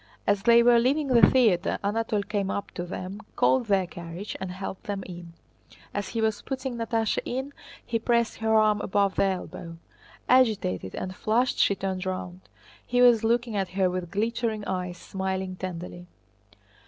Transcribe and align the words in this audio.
As 0.25 0.41
they 0.41 0.63
were 0.63 0.79
leaving 0.79 1.09
the 1.09 1.21
theater 1.29 1.77
Anatole 1.83 2.23
came 2.23 2.49
up 2.49 2.71
to 2.71 2.85
them, 2.85 3.21
called 3.35 3.67
their 3.67 3.85
carriage, 3.85 4.35
and 4.41 4.49
helped 4.51 4.85
them 4.85 5.03
in. 5.05 5.33
As 5.93 6.07
he 6.09 6.21
was 6.21 6.41
putting 6.41 6.75
Natásha 6.75 7.19
in 7.23 7.53
he 7.85 7.99
pressed 7.99 8.37
her 8.37 8.55
arm 8.55 8.81
above 8.81 9.13
the 9.13 9.25
elbow. 9.25 9.77
Agitated 10.27 10.95
and 10.95 11.15
flushed 11.15 11.59
she 11.59 11.75
turned 11.75 12.03
round. 12.07 12.41
He 12.83 12.99
was 12.99 13.23
looking 13.23 13.55
at 13.55 13.69
her 13.77 13.91
with 13.91 14.09
glittering 14.09 14.65
eyes, 14.65 14.97
smiling 14.97 15.55
tenderly. 15.55 16.07